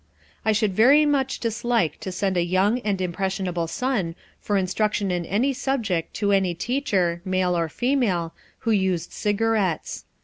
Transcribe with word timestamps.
I 0.43 0.51
should 0.51 0.73
very 0.73 1.05
much 1.05 1.39
dislike 1.39 1.99
to 1.99 2.11
send 2.11 2.35
a 2.35 2.43
young 2.43 2.79
and 2.79 2.99
impressionable 2.99 3.67
son 3.67 4.15
for 4.39 4.57
instruction 4.57 5.11
in 5.11 5.27
any 5.27 5.53
subject 5.53 6.15
to 6.15 6.31
any 6.31 6.55
teacher, 6.55 7.21
male 7.23 7.55
or 7.55 7.69
female, 7.69 8.33
who 8.61 8.71
used 8.71 9.11
cigarettes. 9.13 10.05